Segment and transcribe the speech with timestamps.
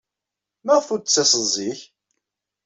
[0.65, 1.79] Maɣef ur d-tettaseḍ zik?